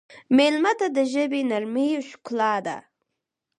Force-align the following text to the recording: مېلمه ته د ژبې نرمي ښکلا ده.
مېلمه 0.37 0.73
ته 0.79 0.87
د 0.95 0.97
ژبې 1.13 1.41
نرمي 1.49 1.89
ښکلا 2.09 2.55
ده. 2.65 2.77